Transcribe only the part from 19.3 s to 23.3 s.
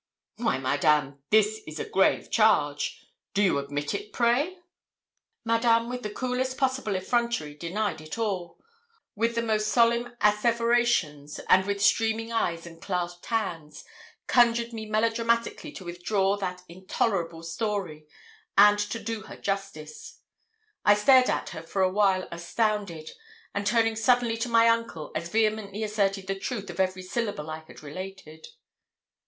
justice. I stared at her for a while astounded,